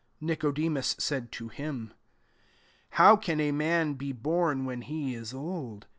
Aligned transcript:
4 0.19 0.29
Nicodemus 0.29 0.95
said 0.97 1.31
to 1.31 1.47
him, 1.47 1.91
^ 1.93 1.95
How 2.97 3.15
can 3.15 3.39
a 3.39 3.51
man 3.51 3.93
be 3.93 4.11
born 4.11 4.65
when 4.65 4.81
he 4.81 5.13
is 5.13 5.31
old 5.31 5.85